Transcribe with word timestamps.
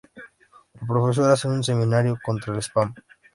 El 0.81 0.87
Profesor 0.87 1.29
hace 1.29 1.47
un 1.47 1.63
seminario 1.63 2.17
contra 2.25 2.53
el 2.53 2.63
spam. 2.63 2.95